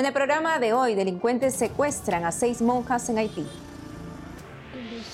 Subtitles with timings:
[0.00, 3.46] En el programa de hoy, delincuentes secuestran a seis monjas en Haití.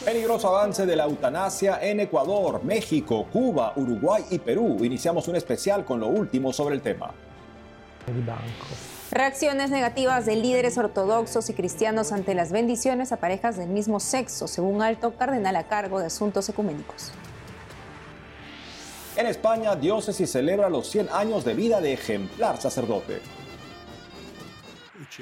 [0.05, 4.84] Peligroso avance de la eutanasia en Ecuador, México, Cuba, Uruguay y Perú.
[4.84, 7.11] Iniciamos un especial con lo último sobre el tema.
[9.11, 14.46] Reacciones negativas de líderes ortodoxos y cristianos ante las bendiciones a parejas del mismo sexo,
[14.46, 17.10] según alto cardenal a cargo de asuntos ecuménicos.
[19.16, 23.21] En España, diócesis celebra los 100 años de vida de ejemplar sacerdote.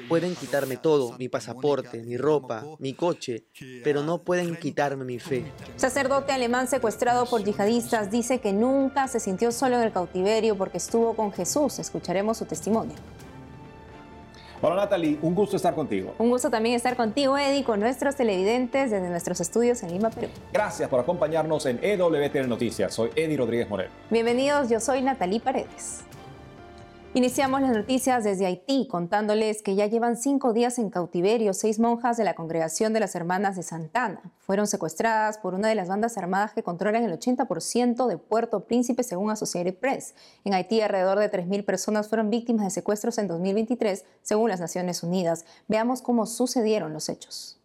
[0.09, 3.45] Pueden quitarme todo, mi pasaporte, mi ropa, mi coche,
[3.83, 5.45] pero no pueden quitarme mi fe.
[5.75, 10.77] Sacerdote alemán secuestrado por yihadistas dice que nunca se sintió solo en el cautiverio porque
[10.77, 11.79] estuvo con Jesús.
[11.79, 12.95] Escucharemos su testimonio.
[14.61, 16.15] Hola Natalie, un gusto estar contigo.
[16.17, 20.29] Un gusto también estar contigo, Eddie, con nuestros televidentes desde nuestros estudios en Lima, Perú.
[20.51, 22.93] Gracias por acompañarnos en EWTN Noticias.
[22.93, 23.89] Soy Eddie Rodríguez Morel.
[24.09, 26.03] Bienvenidos, yo soy Natalie Paredes.
[27.15, 32.17] Iniciamos las noticias desde Haití contándoles que ya llevan cinco días en cautiverio seis monjas
[32.17, 34.19] de la congregación de las Hermanas de Santana.
[34.39, 39.01] Fueron secuestradas por una de las bandas armadas que controlan el 80% de Puerto Príncipe
[39.01, 40.13] según Associated Press.
[40.43, 45.01] En Haití alrededor de 3.000 personas fueron víctimas de secuestros en 2023 según las Naciones
[45.01, 45.45] Unidas.
[45.69, 47.57] Veamos cómo sucedieron los hechos.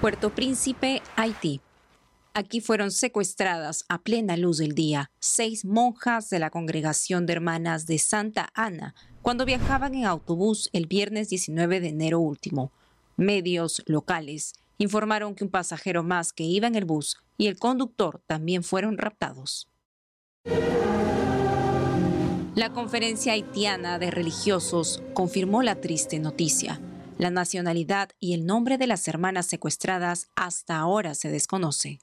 [0.00, 1.60] Puerto Príncipe, Haití.
[2.34, 7.86] Aquí fueron secuestradas a plena luz del día seis monjas de la congregación de hermanas
[7.86, 12.70] de Santa Ana cuando viajaban en autobús el viernes 19 de enero último.
[13.16, 18.22] Medios locales informaron que un pasajero más que iba en el bus y el conductor
[18.26, 19.68] también fueron raptados.
[22.54, 26.80] La conferencia haitiana de religiosos confirmó la triste noticia.
[27.16, 32.00] La nacionalidad y el nombre de las hermanas secuestradas hasta ahora se desconoce.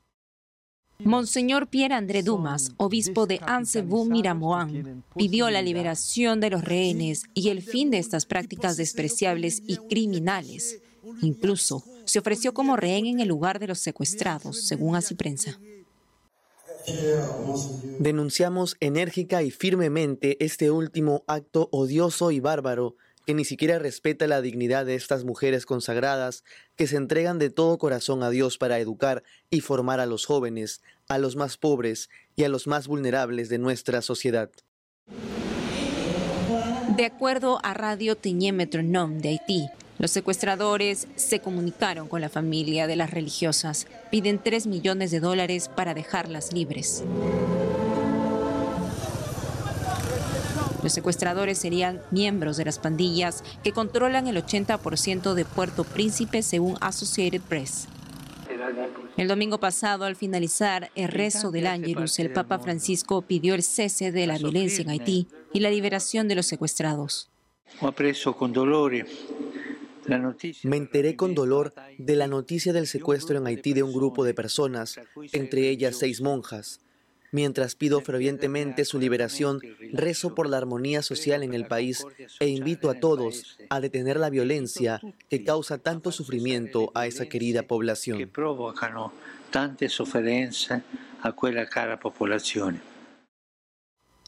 [1.00, 7.50] Monseñor Pierre André Dumas, obispo de Ansebu Miramoan, pidió la liberación de los rehenes y
[7.50, 10.82] el fin de estas prácticas despreciables y criminales.
[11.22, 15.60] Incluso se ofreció como rehén en el lugar de los secuestrados, según así prensa.
[18.00, 22.96] Denunciamos enérgica y firmemente este último acto odioso y bárbaro
[23.26, 26.44] que ni siquiera respeta la dignidad de estas mujeres consagradas
[26.76, 30.82] que se entregan de todo corazón a Dios para educar y formar a los jóvenes,
[31.08, 34.50] a los más pobres y a los más vulnerables de nuestra sociedad.
[36.96, 42.86] De acuerdo a Radio Tiñémetro NOM de Haití, los secuestradores se comunicaron con la familia
[42.86, 43.88] de las religiosas.
[44.12, 47.04] Piden 3 millones de dólares para dejarlas libres.
[50.86, 56.78] Los secuestradores serían miembros de las pandillas que controlan el 80% de Puerto Príncipe según
[56.80, 57.88] Associated Press.
[59.18, 64.12] El domingo pasado, al finalizar el rezo del Ángelus, el Papa Francisco pidió el cese
[64.12, 67.32] de la violencia en Haití y la liberación de los secuestrados.
[70.62, 74.36] Me enteré con dolor de la noticia del secuestro en Haití de un grupo de
[74.36, 75.00] personas,
[75.32, 76.85] entre ellas seis monjas.
[77.36, 79.60] Mientras pido fervientemente su liberación,
[79.92, 82.06] rezo por la armonía social en el país
[82.40, 87.64] e invito a todos a detener la violencia que causa tanto sufrimiento a esa querida
[87.64, 88.32] población.
[91.22, 91.36] a
[91.70, 92.82] cara población.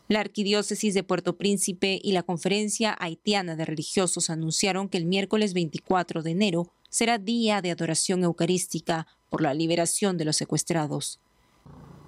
[0.09, 5.53] La Arquidiócesis de Puerto Príncipe y la Conferencia Haitiana de Religiosos anunciaron que el miércoles
[5.53, 11.21] 24 de enero será día de adoración eucarística por la liberación de los secuestrados.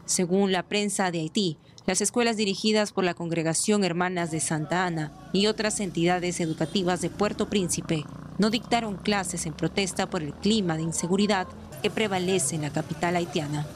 [0.09, 5.11] Según la prensa de Haití, las escuelas dirigidas por la Congregación Hermanas de Santa Ana
[5.33, 8.05] y otras entidades educativas de Puerto Príncipe
[8.39, 11.47] no dictaron clases en protesta por el clima de inseguridad
[11.83, 13.67] que prevalece en la capital haitiana.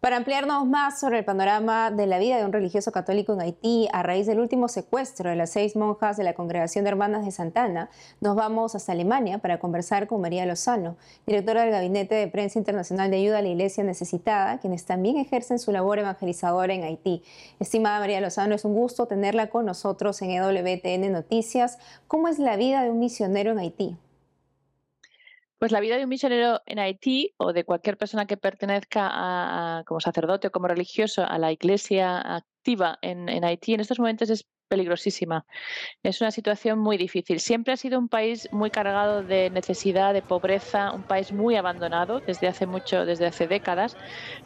[0.00, 3.86] Para ampliarnos más sobre el panorama de la vida de un religioso católico en Haití
[3.92, 7.30] a raíz del último secuestro de las seis monjas de la Congregación de Hermanas de
[7.30, 7.90] Santana,
[8.22, 10.96] nos vamos hasta Alemania para conversar con María Lozano,
[11.26, 15.58] directora del Gabinete de Prensa Internacional de Ayuda a la Iglesia Necesitada, quienes también ejercen
[15.58, 17.22] su labor evangelizadora en Haití.
[17.58, 21.78] Estimada María Lozano, es un gusto tenerla con nosotros en EWTN Noticias.
[22.08, 23.98] ¿Cómo es la vida de un misionero en Haití?
[25.60, 29.84] Pues la vida de un misionero en Haití o de cualquier persona que pertenezca a,
[29.84, 34.30] como sacerdote o como religioso a la iglesia activa en, en Haití en estos momentos
[34.30, 35.44] es peligrosísima.
[36.02, 37.40] Es una situación muy difícil.
[37.40, 42.22] Siempre ha sido un país muy cargado de necesidad, de pobreza, un país muy abandonado
[42.24, 43.98] desde hace mucho, desde hace décadas.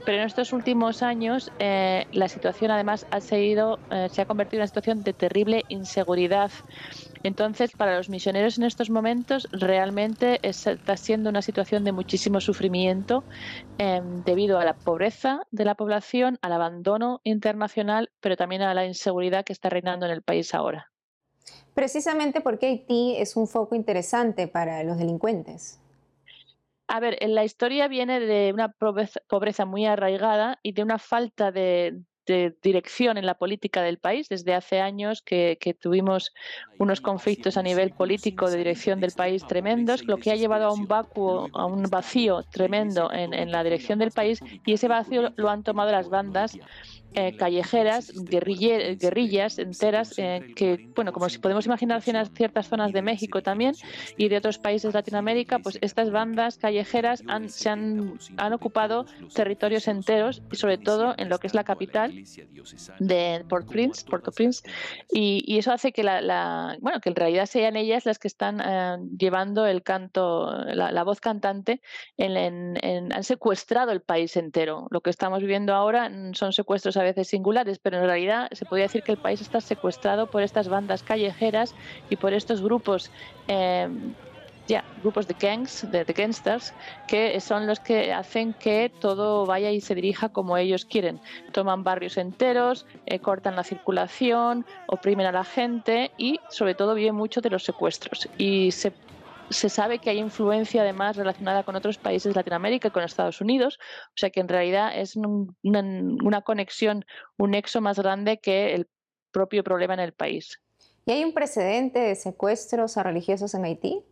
[0.04, 4.58] Pero en estos últimos años eh, la situación además ha seguido, eh, se ha convertido
[4.58, 6.50] en una situación de terrible inseguridad
[7.24, 13.24] Entonces, para los misioneros en estos momentos realmente está siendo una situación de muchísimo sufrimiento
[13.78, 18.84] em, debido a la pobreza de la población, al abandono internacional, pero también a la
[18.84, 20.92] inseguridad que está reinando en el país ahora.
[21.72, 25.80] Precisamente porque Haití es un foco interesante para los delincuentes.
[26.86, 28.70] A ver, la historia viene de una
[29.28, 34.28] pobreza, muy arraigada y de una falta de, dirección en la política del país.
[34.28, 36.32] Desde hace años que, tuvimos
[36.78, 40.72] unos conflictos a nivel político de dirección del país tremendos, lo que ha llevado a
[40.72, 45.50] un vacuo, a un vacío tremendo en la dirección del país y ese vacío lo
[45.50, 46.58] han tomado las bandas
[47.14, 53.02] eh, callejeras, guerrillas enteras, eh, que, bueno, como si podemos imaginar en ciertas zonas de
[53.02, 53.74] México también
[54.16, 59.06] y de otros países de Latinoamérica, pues estas bandas callejeras han, se han, han ocupado
[59.32, 62.12] territorios enteros y sobre todo en lo que es la capital
[62.98, 64.62] de Port-au-Prince,
[65.12, 68.96] y, eso hace que la, bueno, que en realidad sean ellas las que están eh,
[69.16, 71.80] llevando el canto, la, voz cantante,
[72.16, 74.88] en, han secuestrado el país entero.
[74.90, 79.02] Lo que estamos viviendo ahora son secuestros veces singulares, pero en realidad se podría decir
[79.02, 81.74] que el país está secuestrado por estas bandas callejeras
[82.10, 83.10] y por estos grupos.
[83.48, 83.88] Eh,
[84.66, 86.72] ya, grupos de gangs, de, gangsters,
[87.06, 91.20] que son los que hacen que todo vaya y se dirija como ellos quieren.
[91.52, 97.14] Toman barrios enteros, eh, cortan la circulación, oprimen a la gente y sobre todo viven
[97.14, 98.28] mucho de los secuestros.
[98.38, 98.92] Y se
[99.50, 103.40] se sabe que hay influencia además relacionada con otros países de Latinoamérica y con Estados
[103.40, 107.04] Unidos, o sea que en realidad es una, conexión,
[107.36, 108.88] un nexo más grande que el
[109.32, 110.60] propio problema en el país.
[111.06, 114.02] ¿Y hay un precedente de secuestros a religiosos en Haití?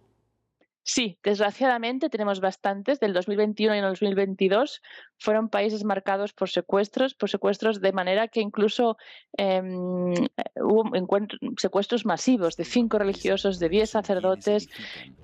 [0.85, 2.99] Sí, desgraciadamente tenemos bastantes.
[2.99, 4.83] Del 2021 y el 2022
[5.17, 8.97] fueron países marcados por secuestros, por secuestros de manera que incluso
[9.37, 10.13] em,
[10.57, 10.91] hubo
[11.57, 14.69] secuestros masivos de cinco religiosos, de diez sacerdotes.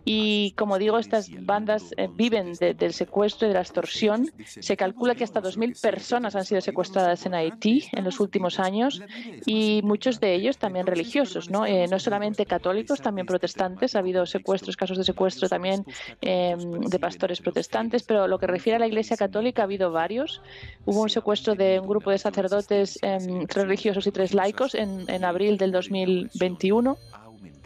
[0.04, 4.30] Y como digo, estas bandas eh, viven del secuestro y de la extorsión.
[4.46, 9.02] Se calcula que hasta 2.000 personas han sido secuestradas en Haití en los últimos años
[9.44, 13.96] y muchos de ellos también religiosos, no, eh, no solamente católicos, también protestantes.
[13.96, 15.04] Ha habido secuestros, casos de
[15.48, 15.84] también
[16.20, 20.42] em, de pastores protestantes, pero lo que refiere a la Iglesia Católica ha habido varios.
[20.84, 25.08] Hubo un secuestro de un grupo de sacerdotes, em, tres religiosos y tres laicos, en,
[25.08, 26.96] en abril del 2021.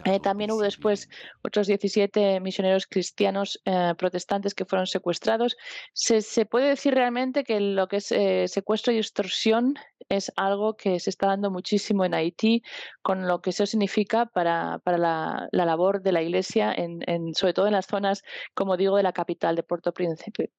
[0.04, 1.08] Eh, también hubo después
[1.42, 5.56] otros 17 misioneros cristianos eh, protestantes que fueron secuestrados.
[5.92, 9.74] Se, puede decir realmente que lo que es eh, secuestro y extorsión
[10.08, 12.62] es algo que se está dando muchísimo en Haití,
[13.00, 17.72] con lo que eso significa para, la, labor de la Iglesia, en, sobre todo en
[17.72, 18.22] las zonas,
[18.54, 20.50] como digo, de la capital de Puerto Príncipe.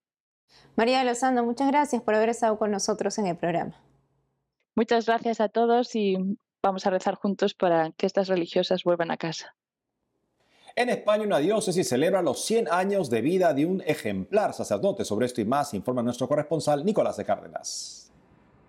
[0.75, 3.75] María Lozano, muchas gracias por haber estado con nosotros en el programa.
[4.75, 6.17] Muchas gracias a todos y
[6.63, 9.55] vamos a rezar juntos para que estas religiosas vuelvan a casa.
[10.75, 15.05] En España, una diócesis celebra los 100 años de vida de un ejemplar sacerdote.
[15.05, 18.11] Sobre esto y más informa nuestro corresponsal Nicolás de Cárdenas.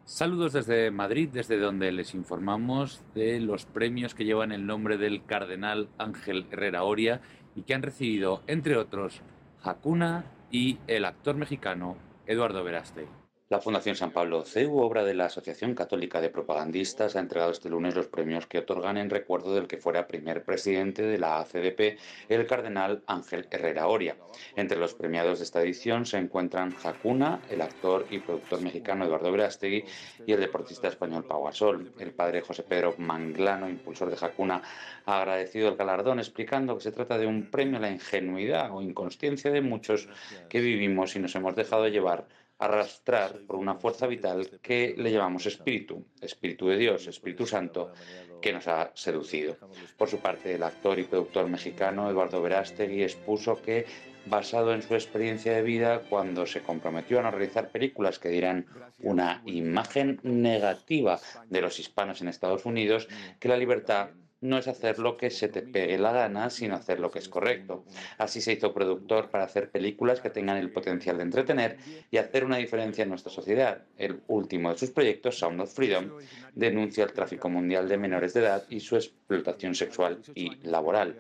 [0.05, 5.25] Saludos desde Madrid, desde donde les informamos de los premios que llevan el nombre del
[5.25, 7.23] cardenal Ángel Herrera Oria
[7.57, 9.23] y que han recibido, entre otros,
[9.63, 11.97] Hakuna y el actor mexicano
[12.27, 13.24] Eduardo Veraste.
[13.51, 17.69] La Fundación San Pablo CEU, obra de la Asociación Católica de Propagandistas, ha entregado este
[17.69, 21.99] lunes los premios que otorgan en recuerdo del que fuera primer presidente de la ACDP,
[22.31, 24.17] el cardenal Ángel Herrera Oria.
[24.57, 29.31] Entre los premiados de esta edición se encuentran Jacuna, el actor y productor mexicano Eduardo
[29.31, 29.85] Verástegui
[30.27, 31.93] y el deportista español Pau Gasol.
[31.99, 34.63] El padre José Pedro Manglano, impulsor de Jacuna,
[35.05, 38.81] ha agradecido el galardón explicando que se trata de un premio a la ingenuidad o
[38.81, 40.09] inconsciencia de muchos
[40.49, 42.27] que vivimos y nos hemos dejado llevar
[42.59, 47.93] arrastrar por una fuerza vital que le llamamos espíritu, espíritu de Dios, Espíritu Santo,
[48.41, 49.57] que nos ha seducido.
[49.97, 53.87] Por su parte, el actor y productor mexicano Eduardo Verástegui expuso que,
[54.27, 58.67] basado en su experiencia de vida, cuando se comprometió a no realizar películas que dieran
[59.01, 63.09] una imagen negativa de los hispanos en Estados Unidos,
[63.41, 64.11] que la libertad
[64.45, 67.31] no es hacer lo que se te pegue la gana, sino hacer lo que es
[67.31, 67.85] correcto.
[68.19, 71.79] Así se hizo productor para hacer películas que tengan el potencial de entretener
[72.11, 73.83] y hacer una diferencia en nuestra sociedad.
[73.97, 76.11] El último de sus proyectos, Sound of Freedom,
[76.55, 81.17] denuncia el tráfico mundial de menores de edad y su explotación sexual y laboral.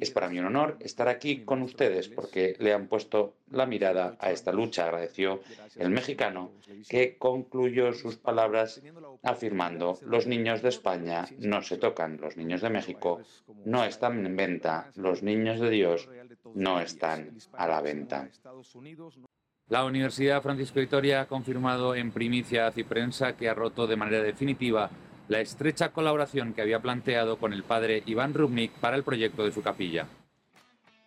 [0.00, 4.16] Es para mí un honor estar aquí con ustedes porque le han puesto la mirada
[4.20, 5.40] a esta lucha, agradeció
[5.76, 6.52] el mexicano,
[6.88, 8.82] que concluyó sus palabras
[9.22, 13.20] afirmando, los niños de España no se tocan, los niños de México
[13.64, 16.08] no están en venta, los niños de Dios
[16.54, 18.28] no están a la venta.
[19.68, 24.22] La Universidad Francisco Vitoria ha confirmado en primicia a Ciprensa que ha roto de manera
[24.22, 24.90] definitiva
[25.28, 29.52] la estrecha colaboración que había planteado con el padre Iván Rubnik para el proyecto de
[29.52, 30.06] su capilla.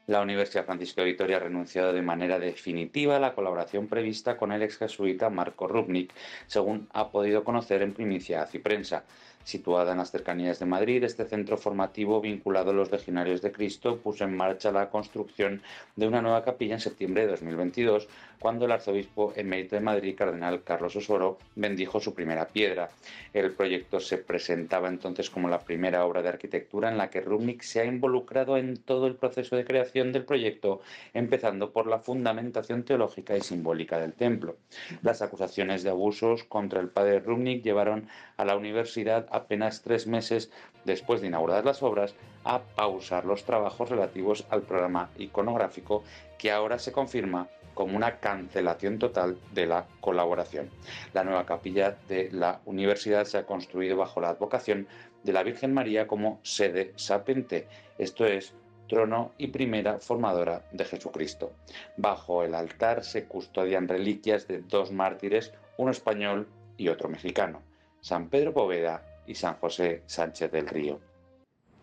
[0.06, 4.52] La Universidad Francisco de Vitoria ha renunciado de manera definitiva a la colaboración prevista con
[4.52, 6.14] el ex jesuita Marco Rubnik,
[6.46, 9.06] según ha podido conocer en primicia a Ciprensa.
[9.44, 13.98] Situada en las cercanías de Madrid, este centro formativo vinculado a los legionarios de Cristo
[13.98, 15.62] puso en marcha la construcción
[15.96, 18.08] de una nueva capilla en septiembre de 2022,
[18.40, 22.90] cuando el arzobispo emérito de Madrid, cardenal Carlos Osoro, bendijo su primera piedra.
[23.34, 27.62] El proyecto se presentaba entonces como la primera obra de arquitectura en la que Rubnik
[27.62, 30.82] se ha involucrado en todo el proceso de creación del proyecto,
[31.14, 34.58] empezando por la fundamentación teológica y simbólica del templo.
[35.04, 38.08] Las acusaciones de abusos contra el padre Rubnik llevaron
[38.38, 40.52] a la universidad apenas tres meses
[40.86, 46.04] después de inauguradas las obras a pausar los trabajos relativos al programa iconográfico
[46.38, 50.70] que ahora se confirma como una cancelación total de la colaboración.
[51.14, 54.88] La nueva capilla de la universidad se ha construido bajo la advocación
[55.24, 58.54] de la Virgen María como sede sapente, esto es,
[58.88, 61.54] trono y primera formadora de Jesucristo.
[61.96, 67.62] Bajo el altar se custodian reliquias de dos mártires, uno español y otro mexicano,
[68.02, 71.00] San Pedro Poveda y San José Sánchez del Río.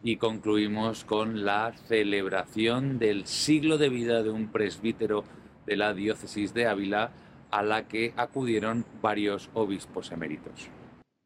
[0.03, 5.25] Y concluimos con la celebración del siglo de vida de un presbítero
[5.67, 7.11] de la diócesis de Ávila
[7.51, 10.69] a la que acudieron varios obispos eméritos.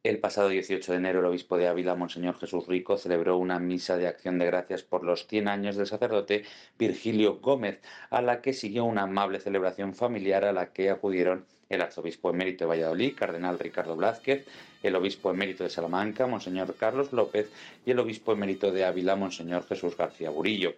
[0.05, 3.97] El pasado 18 de enero el obispo de Ávila, Monseñor Jesús Rico, celebró una misa
[3.97, 6.43] de acción de gracias por los 100 años del sacerdote
[6.77, 7.79] Virgilio Gómez,
[8.11, 12.65] a la que siguió una amable celebración familiar a la que acudieron el arzobispo emérito
[12.65, 14.45] de Valladolid, cardenal Ricardo Blázquez,
[14.83, 17.49] el obispo emérito de Salamanca, Monseñor Carlos López,
[17.87, 20.75] y el obispo emérito de Ávila, Monseñor Jesús García Burillo.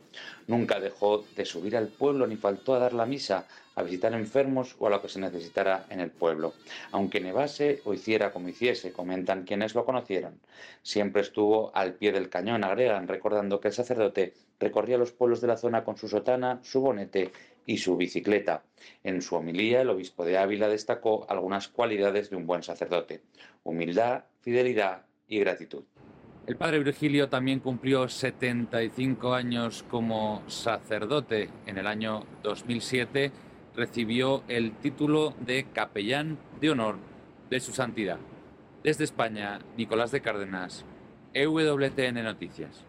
[0.49, 4.77] Nunca dejó de subir al pueblo ni faltó a dar la misa, a visitar enfermos
[4.79, 6.55] o a lo que se necesitara en el pueblo.
[6.93, 10.41] Aunque nevase o hiciera como hiciese, comentan quienes lo conocieron.
[10.83, 15.49] Siempre estuvo al pie del cañón, agregan, recordando que el sacerdote recorría los pueblos de
[15.49, 17.33] la zona con su sotana, su bonete
[17.67, 18.63] y su bicicleta.
[19.03, 23.23] En su homilía, el obispo de Ávila destacó algunas cualidades de un buen sacerdote,
[23.63, 25.85] humildad, fidelidad y gratitud.
[26.47, 31.49] El padre Virgilio también cumplió 75 años como sacerdote.
[31.65, 33.33] En el año 2007
[33.77, 36.97] recibió el título de capellán de honor
[37.51, 38.19] de su santidad.
[38.83, 40.85] Desde España, Nicolás de Cárdenas,
[41.33, 42.85] EWTN Noticias.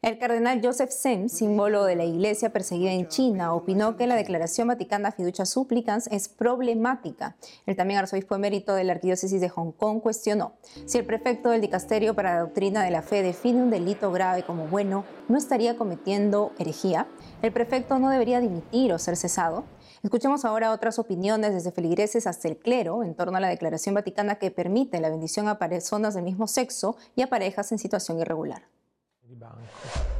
[0.00, 4.68] El cardenal Joseph Sem, símbolo de la iglesia perseguida en China, opinó que la declaración
[4.68, 7.34] vaticana Fiducia Supplicans es problemática.
[7.66, 10.52] El también arzobispo emérito de la arquidiócesis de Hong Kong cuestionó
[10.86, 14.44] si el prefecto del dicasterio para la doctrina de la fe define un delito grave
[14.44, 17.08] como bueno, ¿no estaría cometiendo herejía?
[17.42, 19.64] ¿El prefecto no debería dimitir o ser cesado?
[20.04, 24.36] Escuchemos ahora otras opiniones desde feligreses hasta el clero en torno a la declaración vaticana
[24.36, 28.77] que permite la bendición a personas del mismo sexo y a parejas en situación irregular.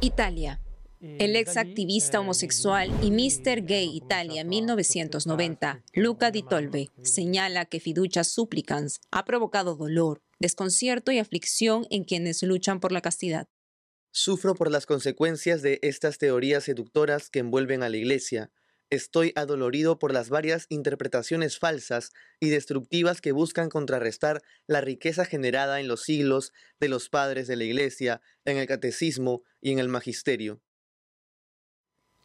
[0.01, 0.61] Italia.
[1.01, 3.65] El ex activista homosexual y Mr.
[3.65, 11.19] Gay Italia 1990, Luca Di Tolbe, señala que Fiducia Supplicans ha provocado dolor, desconcierto y
[11.19, 13.47] aflicción en quienes luchan por la castidad.
[14.11, 18.51] Sufro por las consecuencias de estas teorías seductoras que envuelven a la Iglesia,
[18.91, 25.79] Estoy adolorido por las varias interpretaciones falsas y destructivas que buscan contrarrestar la riqueza generada
[25.79, 29.89] en los siglos de los padres de la Iglesia, en el catecismo y en el
[29.89, 30.59] magisterio.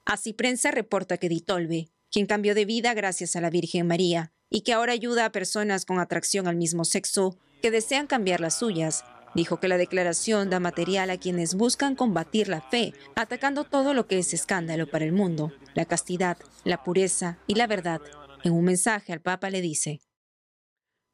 [0.07, 4.63] Así prensa reporta que Ditolbe, quien cambió de vida gracias a la Virgen María y
[4.63, 9.05] que ahora ayuda a personas con atracción al mismo sexo que desean cambiar las suyas,
[9.35, 14.07] Dijo que la declaración da material a quienes buscan combatir la fe, atacando todo lo
[14.07, 18.01] que es escándalo para el mundo, la castidad, la pureza y la verdad.
[18.45, 20.01] En un mensaje al Papa le dice,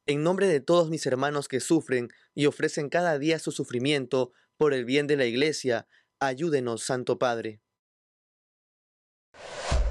[0.05, 4.75] En nombre de todos mis hermanos que sufren y ofrecen cada día su sufrimiento por
[4.75, 5.87] el bien de la Iglesia,
[6.19, 7.61] ayúdenos, Santo Padre.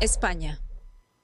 [0.01, 0.63] España.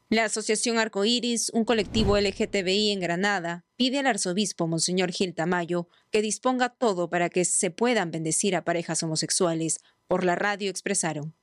[0.09, 6.23] La Asociación Arcoíris, un colectivo LGTBI en Granada, pide al arzobispo Monseñor Gil Tamayo que
[6.23, 9.81] disponga todo para que se puedan bendecir a parejas homosexuales.
[10.07, 11.35] Por la radio expresaron.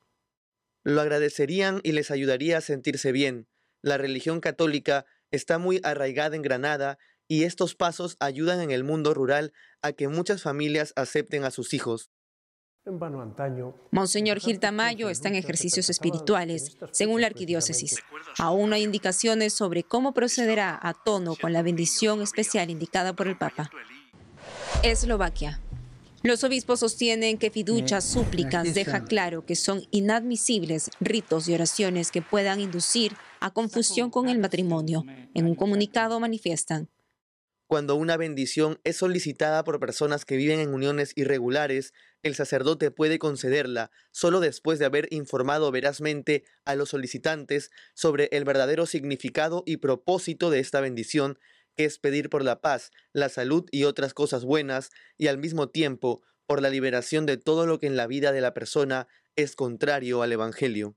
[0.86, 3.50] Lo agradecerían y les ayudaría a sentirse bien.
[3.82, 9.14] La religión católica está muy arraigada en Granada y estos pasos ayudan en el mundo
[9.14, 9.52] rural
[9.82, 12.12] a que muchas familias acepten a sus hijos.
[13.92, 18.04] Monseñor Gil Tamayo está en ejercicios espirituales, según la arquidiócesis.
[18.38, 23.28] Aún no hay indicaciones sobre cómo procederá a tono con la bendición especial indicada por
[23.28, 23.70] el Papa.
[24.84, 25.62] Eslovaquia.
[26.24, 32.22] Los obispos sostienen que fiduchas súplicas deja claro que son inadmisibles ritos y oraciones que
[32.22, 35.04] puedan inducir a confusión con el matrimonio.
[35.34, 36.90] En un comunicado manifiestan.
[37.74, 43.18] Cuando una bendición es solicitada por personas que viven en uniones irregulares, el sacerdote puede
[43.18, 49.78] concederla solo después de haber informado verazmente a los solicitantes sobre el verdadero significado y
[49.78, 51.40] propósito de esta bendición,
[51.76, 55.70] que es pedir por la paz, la salud y otras cosas buenas, y al mismo
[55.70, 59.56] tiempo por la liberación de todo lo que en la vida de la persona es
[59.56, 60.96] contrario al Evangelio.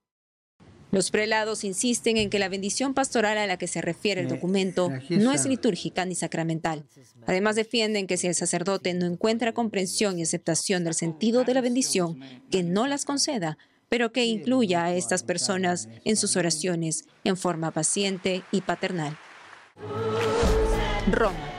[0.92, 4.90] Los prelados insisten en que la bendición pastoral a la que se refiere el documento
[5.10, 6.86] no es litúrgica ni sacramental.
[7.26, 11.60] Además defienden que si el sacerdote no encuentra comprensión y aceptación del sentido de la
[11.60, 17.36] bendición, que no las conceda, pero que incluya a estas personas en sus oraciones en
[17.36, 19.16] forma paciente y paternal.
[21.10, 21.52] Roma.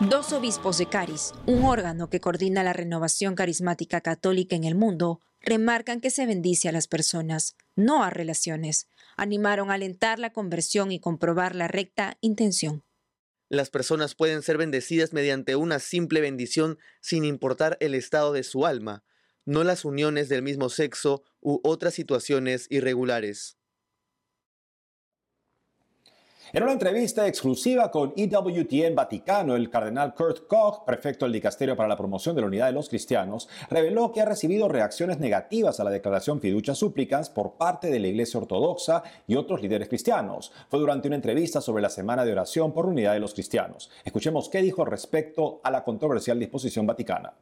[0.00, 5.20] Dos obispos de Caris, un órgano que coordina la renovación carismática católica en el mundo,
[5.40, 8.88] remarcan que se bendice a las personas, no a relaciones.
[9.16, 12.84] Animaron a alentar la conversión y comprobar la recta intención.
[13.48, 18.66] Las personas pueden ser bendecidas mediante una simple bendición sin importar el estado de su
[18.66, 19.04] alma,
[19.46, 23.57] no las uniones del mismo sexo u otras situaciones irregulares.
[26.50, 31.90] En una entrevista exclusiva con EWTN Vaticano, el cardenal Kurt Koch, prefecto del Dicasterio para
[31.90, 35.84] la Promoción de la Unidad de los Cristianos, reveló que ha recibido reacciones negativas a
[35.84, 40.50] la declaración Fiducia Súplicas por parte de la Iglesia Ortodoxa y otros líderes cristianos.
[40.70, 43.90] Fue durante una entrevista sobre la Semana de Oración por Unidad de los Cristianos.
[44.02, 47.34] Escuchemos qué dijo respecto a la controversial disposición vaticana.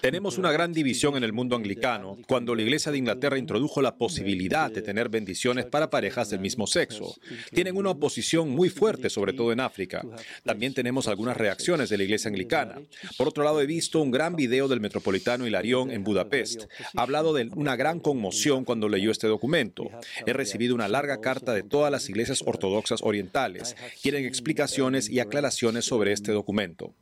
[0.00, 3.96] Tenemos una gran división en el mundo anglicano cuando la Iglesia de Inglaterra introdujo la
[3.96, 7.14] posibilidad de tener bendiciones para parejas del mismo sexo.
[7.52, 10.02] Tienen una oposición muy fuerte, sobre todo en África.
[10.42, 12.80] También tenemos algunas reacciones de la Iglesia anglicana.
[13.18, 16.64] Por otro lado, he visto un gran video del metropolitano Hilarión en Budapest.
[16.96, 19.90] Ha hablado de una gran conmoción cuando leyó este documento.
[20.24, 23.76] He recibido una larga carta de todas las iglesias ortodoxas orientales.
[24.02, 26.94] Quieren explicaciones y aclaraciones sobre este documento.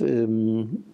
[0.00, 0.84] Um,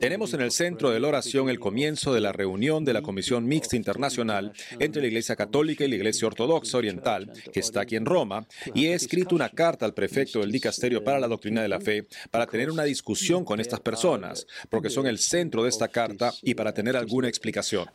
[0.00, 3.46] Tenemos en el centro de la oración el comienzo de la reunión de la Comisión
[3.46, 8.04] Mixta Internacional entre la Iglesia Católica y la Iglesia Ortodoxa Oriental, que está aquí en
[8.04, 11.80] Roma, y he escrito una carta al prefecto del Dicasterio para la Doctrina de la
[11.80, 16.32] Fe para tener una discusión con estas personas, porque son el centro de esta carta
[16.42, 17.86] y para tener alguna explicación.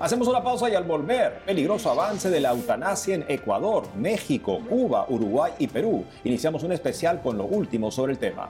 [0.00, 5.04] Hacemos una pausa y al volver, peligroso avance de la eutanasia en Ecuador, México, Cuba,
[5.10, 6.06] Uruguay y Perú.
[6.24, 8.48] Iniciamos un especial con lo último sobre el tema.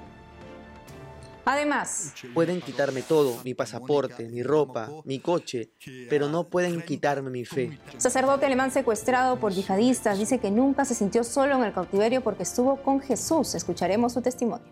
[1.44, 5.72] Además, pueden quitarme todo, mi pasaporte, mi ropa, mi coche,
[6.08, 7.80] pero no pueden quitarme mi fe.
[7.96, 12.44] Sacerdote alemán secuestrado por yihadistas dice que nunca se sintió solo en el cautiverio porque
[12.44, 13.56] estuvo con Jesús.
[13.56, 14.66] Escucharemos su testimonio.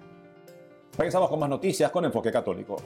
[0.96, 2.76] Regresamos con más noticias con Enfoque Católico.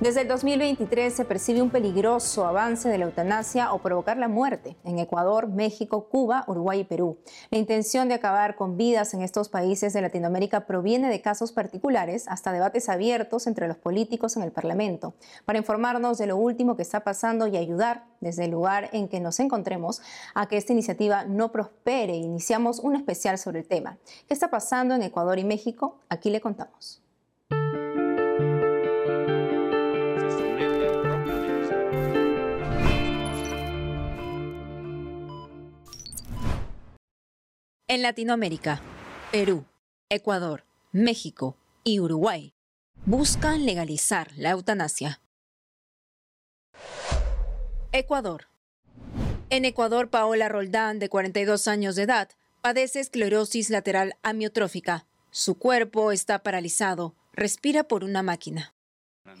[0.00, 4.78] Desde el 2023 se percibe un peligroso avance de la eutanasia o provocar la muerte
[4.82, 7.18] en Ecuador, México, Cuba, Uruguay y Perú.
[7.50, 12.28] La intención de acabar con vidas en estos países de Latinoamérica proviene de casos particulares
[12.28, 15.12] hasta debates abiertos entre los políticos en el Parlamento.
[15.44, 19.20] Para informarnos de lo último que está pasando y ayudar desde el lugar en que
[19.20, 20.00] nos encontremos
[20.34, 23.98] a que esta iniciativa no prospere, iniciamos un especial sobre el tema.
[24.26, 25.98] ¿Qué está pasando en Ecuador y México?
[26.08, 27.02] Aquí le contamos.
[37.90, 38.80] En Latinoamérica,
[39.32, 39.64] Perú,
[40.10, 42.54] Ecuador, México y Uruguay
[43.04, 45.20] buscan legalizar la eutanasia.
[47.90, 48.46] Ecuador.
[49.48, 52.28] En Ecuador, Paola Roldán, de 42 años de edad,
[52.60, 55.08] padece esclerosis lateral amiotrófica.
[55.32, 58.72] Su cuerpo está paralizado, respira por una máquina.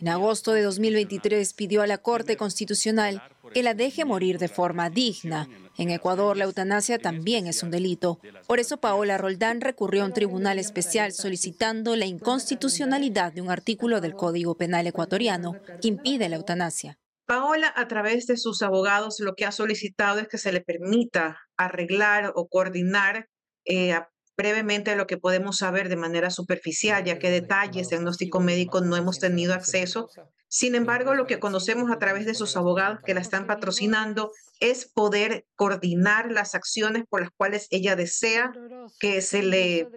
[0.00, 4.90] En agosto de 2023 pidió a la Corte Constitucional que la deje morir de forma
[4.90, 5.48] digna.
[5.76, 8.20] En Ecuador la eutanasia también es un delito.
[8.46, 14.00] Por eso Paola Roldán recurrió a un tribunal especial solicitando la inconstitucionalidad de un artículo
[14.00, 16.98] del Código Penal ecuatoriano que impide la eutanasia.
[17.26, 21.38] Paola, a través de sus abogados, lo que ha solicitado es que se le permita
[21.56, 23.28] arreglar o coordinar
[23.64, 23.94] eh,
[24.40, 28.96] brevemente lo que podemos saber de manera superficial, ya que detalles de diagnóstico médico no
[28.96, 30.08] hemos tenido acceso.
[30.48, 34.86] Sin embargo, lo que conocemos a través de sus abogados que la están patrocinando es
[34.86, 38.50] poder coordinar las acciones por las cuales ella desea
[38.98, 39.88] que se le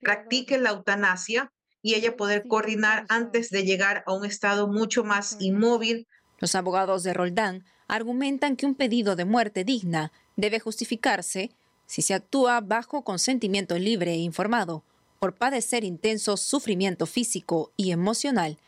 [0.00, 5.36] practique la eutanasia y ella poder coordinar antes de llegar a un estado mucho más
[5.40, 6.06] inmóvil.
[6.38, 11.50] Los abogados de Roldán argumentan que un pedido de muerte digna debe justificarse
[11.90, 14.84] si se actúa bajo consentimiento libre e informado,
[15.18, 18.58] por padecer intenso sufrimiento físico y emocional,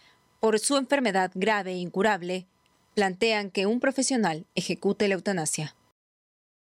[0.40, 2.48] por su enfermedad grave e incurable,
[2.96, 5.76] plantean que un profesional ejecute la eutanasia.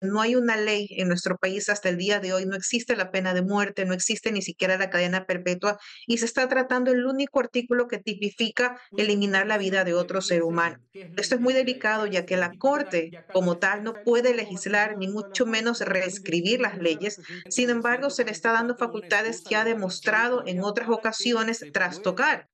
[0.01, 3.11] No hay una ley en nuestro país hasta el día de hoy, no existe la
[3.11, 7.05] pena de muerte, no existe ni siquiera la cadena perpetua y se está tratando el
[7.05, 10.77] único artículo que tipifica eliminar la vida de otro ser humano.
[10.93, 15.45] Esto es muy delicado ya que la Corte como tal no puede legislar ni mucho
[15.45, 17.19] menos reescribir las leyes.
[17.49, 22.49] Sin embargo, se le está dando facultades que ha demostrado en otras ocasiones trastocar.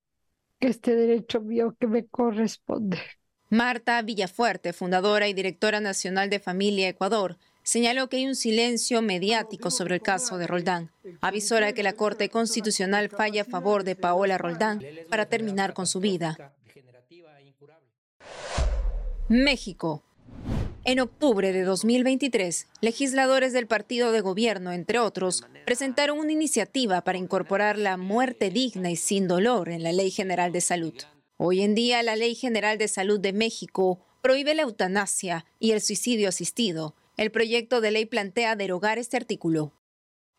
[0.59, 2.99] Este derecho mío que me corresponde.
[3.51, 9.69] Marta Villafuerte, fundadora y directora nacional de Familia Ecuador, señaló que hay un silencio mediático
[9.71, 10.89] sobre el caso de Roldán.
[11.19, 15.99] Avisora que la Corte Constitucional falla a favor de Paola Roldán para terminar con su
[15.99, 16.53] vida.
[19.27, 20.01] México.
[20.85, 27.17] En octubre de 2023, legisladores del partido de gobierno, entre otros, presentaron una iniciativa para
[27.17, 30.93] incorporar la muerte digna y sin dolor en la Ley General de Salud.
[31.43, 35.81] Hoy en día, la Ley General de Salud de México prohíbe la eutanasia y el
[35.81, 36.93] suicidio asistido.
[37.17, 39.73] El proyecto de ley plantea derogar este artículo.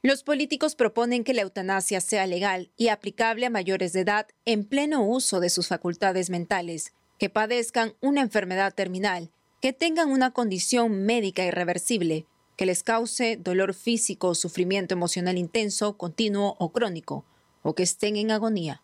[0.04, 4.64] Los políticos proponen que la eutanasia sea legal y aplicable a mayores de edad en
[4.64, 11.04] pleno uso de sus facultades mentales, que padezcan una enfermedad terminal, que tengan una condición
[11.04, 17.24] médica irreversible, que les cause dolor físico o sufrimiento emocional intenso, continuo o crónico,
[17.62, 18.82] o que estén en agonía.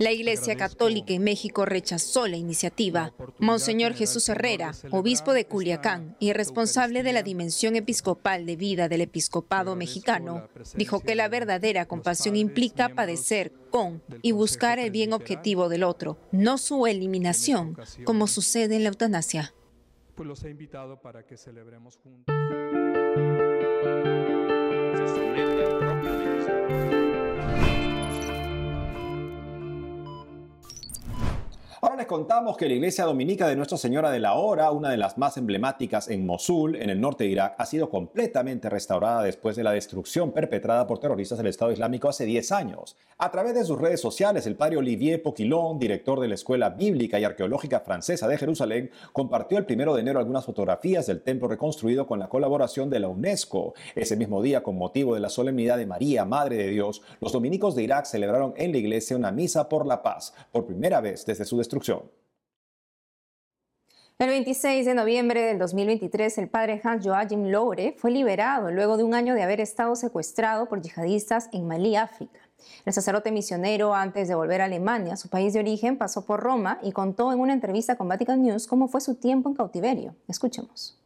[0.00, 3.12] La Iglesia Católica en México rechazó la iniciativa.
[3.38, 9.02] Monseñor Jesús Herrera, obispo de Culiacán y responsable de la dimensión episcopal de vida del
[9.02, 15.68] episcopado mexicano, dijo que la verdadera compasión implica padecer con y buscar el bien objetivo
[15.68, 19.52] del otro, no su eliminación, como sucede en la eutanasia.
[20.14, 22.34] Pues los he invitado para que celebremos juntos.
[31.82, 34.98] Ahora les contamos que la iglesia dominica de Nuestra Señora de la Hora, una de
[34.98, 39.56] las más emblemáticas en Mosul, en el norte de Irak, ha sido completamente restaurada después
[39.56, 42.98] de la destrucción perpetrada por terroristas del Estado Islámico hace 10 años.
[43.16, 47.18] A través de sus redes sociales, el padre Olivier Poquilon, director de la Escuela Bíblica
[47.18, 52.06] y Arqueológica Francesa de Jerusalén, compartió el primero de enero algunas fotografías del templo reconstruido
[52.06, 53.72] con la colaboración de la UNESCO.
[53.94, 57.74] Ese mismo día, con motivo de la solemnidad de María, Madre de Dios, los dominicos
[57.74, 61.46] de Irak celebraron en la iglesia una misa por la paz, por primera vez desde
[61.46, 61.69] su destrucción
[64.20, 69.02] el 26 de noviembre del 2023, el padre Hans Joachim Loure fue liberado luego de
[69.02, 72.38] un año de haber estado secuestrado por yihadistas en Malí, África.
[72.84, 76.78] El sacerdote misionero, antes de volver a Alemania, su país de origen, pasó por Roma
[76.82, 80.14] y contó en una entrevista con Vatican News cómo fue su tiempo en cautiverio.
[80.28, 80.98] Escuchemos.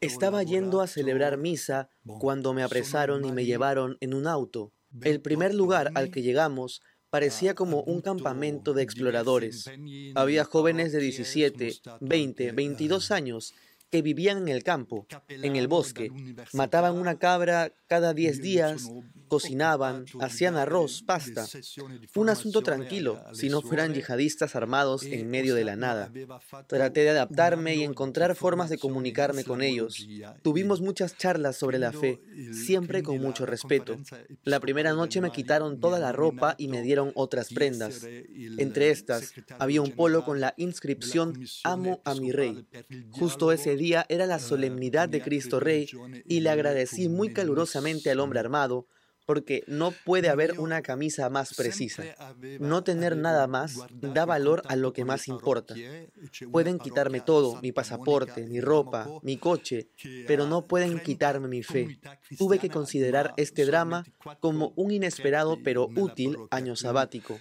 [0.00, 4.72] Estaba yendo a celebrar misa cuando me apresaron y me llevaron en un auto.
[5.02, 6.80] El primer lugar al que llegamos
[7.14, 9.70] parecía como un campamento de exploradores.
[10.16, 13.54] Había jóvenes de 17, 20, 22 años
[13.94, 16.10] que vivían en el campo, en el bosque,
[16.52, 18.90] mataban una cabra cada 10 días,
[19.28, 21.46] cocinaban, hacían arroz, pasta.
[22.16, 26.10] Un asunto tranquilo, si no fueran yihadistas armados en medio de la nada.
[26.66, 30.08] Traté de adaptarme y encontrar formas de comunicarme con ellos.
[30.42, 32.20] Tuvimos muchas charlas sobre la fe,
[32.52, 33.96] siempre con mucho respeto.
[34.42, 38.04] La primera noche me quitaron toda la ropa y me dieron otras prendas.
[38.58, 42.66] Entre estas, había un polo con la inscripción Amo a mi rey.
[43.12, 45.88] Justo ese día era la solemnidad de Cristo Rey
[46.26, 48.86] y le agradecí muy calurosamente al hombre armado
[49.26, 52.04] porque no puede haber una camisa más precisa.
[52.60, 55.74] No tener nada más da valor a lo que más importa.
[56.50, 59.88] Pueden quitarme todo, mi pasaporte, mi ropa, mi coche,
[60.26, 61.98] pero no pueden quitarme mi fe.
[62.38, 64.04] Tuve que considerar este drama
[64.40, 67.38] como un inesperado pero útil año sabático.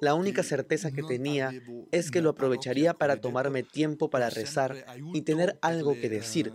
[0.00, 1.52] La única certeza que tenía
[1.92, 6.52] es que lo aprovecharía para tomarme tiempo para rezar y tener algo que decir,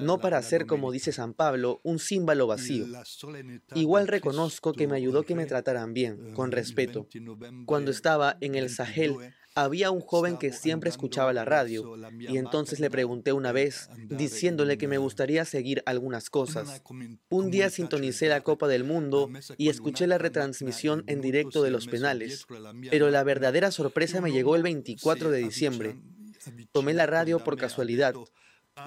[0.00, 2.86] no para ser, como dice San Pablo, un símbolo vacío.
[3.74, 7.06] Igual reconozco que me ayudó que me trataran bien, con respeto.
[7.66, 9.16] Cuando estaba en el Sahel,
[9.56, 14.76] había un joven que siempre escuchaba la radio y entonces le pregunté una vez, diciéndole
[14.76, 16.82] que me gustaría seguir algunas cosas.
[17.30, 21.86] Un día sintonicé la Copa del Mundo y escuché la retransmisión en directo de los
[21.86, 22.46] penales,
[22.90, 25.96] pero la verdadera sorpresa me llegó el 24 de diciembre.
[26.72, 28.14] Tomé la radio por casualidad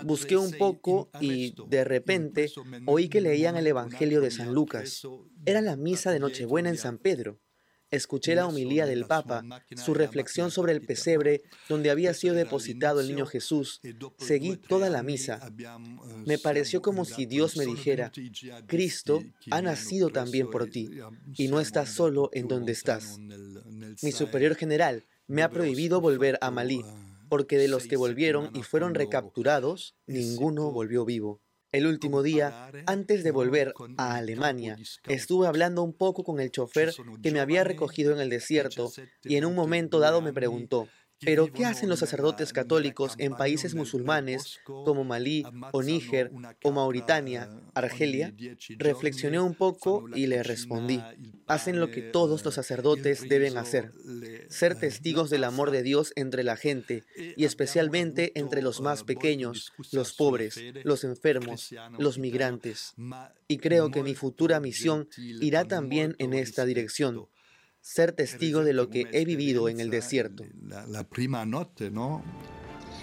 [0.04, 2.52] Busqué un poco y de repente
[2.86, 5.02] oí que leían el Evangelio de San Lucas.
[5.46, 7.40] Era la misa de Nochebuena en San Pedro.
[7.92, 9.44] Escuché la homilía del Papa,
[9.76, 13.82] su reflexión sobre el pesebre donde había sido depositado el niño Jesús.
[14.20, 15.52] Seguí toda la misa.
[16.26, 18.12] Me pareció como si Dios me dijera,
[18.68, 20.92] Cristo ha nacido también por ti
[21.36, 23.18] y no estás solo en donde estás.
[24.04, 26.84] Mi superior general me ha prohibido volver a Malí,
[27.30, 31.42] porque de los que volvieron y fueron recapturados, ninguno volvió vivo.
[31.72, 34.76] El último día, antes de volver a Alemania,
[35.08, 38.92] estuve hablando un poco con el chofer que me había recogido en el desierto
[39.24, 40.88] y en un momento dado me preguntó,
[41.22, 46.32] pero, ¿qué hacen los sacerdotes católicos en países musulmanes como Malí o Níger
[46.64, 48.34] o Mauritania, Argelia?
[48.78, 51.02] Reflexioné un poco y le respondí,
[51.48, 53.92] hacen lo que todos los sacerdotes deben hacer,
[54.50, 57.04] ser testigos del amor de Dios entre la gente
[57.36, 62.94] y especialmente entre los más pequeños, los pobres, los enfermos, los migrantes.
[63.48, 67.28] Y creo que mi futura misión irá también en esta dirección
[67.82, 70.44] ser testigo de lo que he vivido en el desierto.
[70.88, 72.24] La, prima noche, ¿no?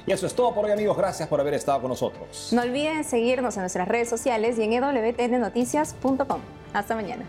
[0.07, 2.51] Y eso es todo por hoy amigos, gracias por haber estado con nosotros.
[2.53, 6.41] No olviden seguirnos en nuestras redes sociales y en ewtnnoticias.com.
[6.73, 7.25] Hasta mañana.